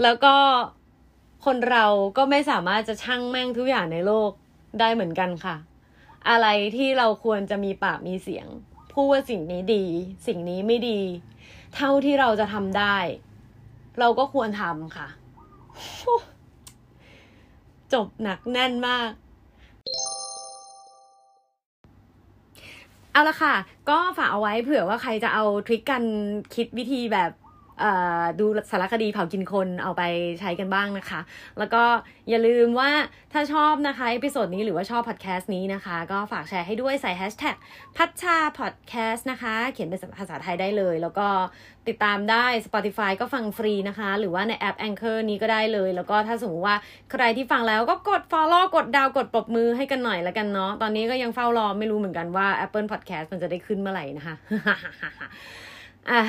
[0.02, 0.36] แล้วก็
[1.46, 1.86] คนเรา
[2.18, 4.32] ก็ไม่สามารถจะชั่งแม่งทุกอย่างในโลก
[4.80, 5.56] ได้เหมือนกันค่ะ
[6.30, 8.48] อะไรที่เราควรจะมีปากมีเสียง
[8.92, 9.86] พูดว่าสิ่งนี้ดี
[10.28, 11.00] สิ่งนี้ไม่ดี
[11.76, 12.98] เท่าที่เราจะทำได้
[14.00, 15.08] เราก็ควรทำค่ะ
[17.94, 19.10] จบหนักแน่นมาก
[23.12, 23.56] เอาละค่ะ
[23.90, 26.04] ก็ฝากเอาไว้เผื่อว่าใครจะเอา trick การ
[26.56, 27.32] คิดวิธีแบบ
[28.40, 30.04] ดูสารคดีเผ่ากินคนเอาไป
[30.40, 31.20] ใช้กันบ้างนะคะ
[31.60, 31.84] แล้วก็
[32.30, 32.90] อย่าลืมว่า
[33.34, 37.56] ถ้าชอบนะคะ episode นี้หรือว่าชอบพอดแคสต์นี้นะคะ ก็ฝากแชร์ให้ด้วยใส่แฮชแท็ก
[37.98, 41.28] พัชชาพอดแคสต์นะคะ เขียนเป็นภาษาไทยได้เลย แล้วก็
[41.88, 46.76] ติดตามได้ Spotify ก็ฟังฟรีนะคะ หรือว่าในแอป Anchor นี้ก็ได้เลย แล้วก็ถ้าสมมติว่า
[47.12, 54.36] ใครที่ฟังแล้วก็กด follow กดดาวกดปรบมือให้กันหน่อยล้วกันเนาะตอนนี้ก็ยังเฝ้ารอไม่รู้เหมือนกันว่า Apple Podcast มันจะได้ขึ้นเมื่อไหร่นะคะ
[56.10, 56.22] อ่า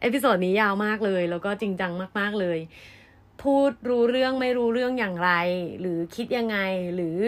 [0.00, 2.58] episode นี้ยาวมากเลย แล้วก็จริงจังมาก ๆ เลย
[3.42, 5.30] พูดรู้เรื่องไม่รู้เรื่องอย่างไร
[5.80, 6.58] หรือคิดยังไง
[6.94, 7.18] หรือ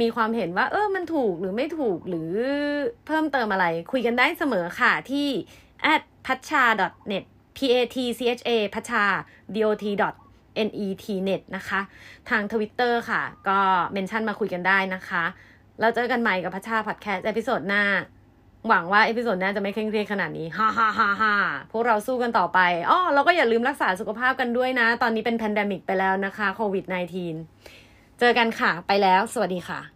[0.00, 2.30] มีความเห็นว่า เออมันถูกหรือไม่ถูกหรือ
[3.06, 5.28] เพิ่มเติมอะไร คุยกันได้เสมอค่ะที่
[5.94, 6.64] at patcha
[7.10, 7.24] net
[7.56, 9.04] p a t c h a พัชชา
[10.00, 10.14] dot
[10.58, 10.70] net
[11.28, 11.80] net นะคะ
[12.30, 13.60] ทางทวิตเตอร์ค่ะ ก็
[13.92, 15.24] mention มาคุยกันได้นะคะ
[15.80, 17.84] แล้วเจอกันใหม่กับพัชชาพอดแคสต์ episode หน้า
[18.68, 21.34] หวังว่า episode หน้าจะไม่เคร่งเครียดขนาดนี้ฮ่าฮ่าฮ่าฮ่า
[21.72, 22.58] พวกเราสู้กันต่อไป
[22.90, 26.84] อ๋อเราก็อย่าลืมรักษาสุขภาพกันด้วยนะ ตอนนี้เป็น pandemic ไปแล้วนะคะโควิด
[27.50, 29.93] -19 เจอกันค่ะ ไปแล้ว สวัสดีค่ะ